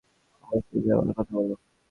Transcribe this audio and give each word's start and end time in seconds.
অবশ্যই 0.43 0.81
যাও 0.85 0.99
আর 1.01 1.09
কথা 1.17 1.33
বলো। 1.37 1.55